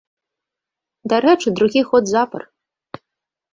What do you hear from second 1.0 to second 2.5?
Дарэчы, другі год запар.